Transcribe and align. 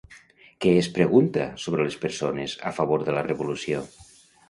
Què 0.65 0.71
es 0.77 0.89
pregunta 0.95 1.45
sobre 1.65 1.87
les 1.89 1.99
persones 2.07 2.59
a 2.73 2.75
favor 2.81 3.09
de 3.11 3.19
la 3.19 3.27
revolució? 3.33 3.89